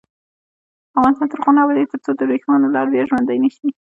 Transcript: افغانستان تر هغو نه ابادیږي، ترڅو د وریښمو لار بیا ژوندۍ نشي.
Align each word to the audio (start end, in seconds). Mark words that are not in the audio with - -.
افغانستان 0.99 1.27
تر 1.31 1.39
هغو 1.39 1.55
نه 1.55 1.61
ابادیږي، 1.63 1.87
ترڅو 1.91 2.09
د 2.15 2.21
وریښمو 2.29 2.73
لار 2.75 2.87
بیا 2.91 3.03
ژوندۍ 3.09 3.37
نشي. 3.43 3.67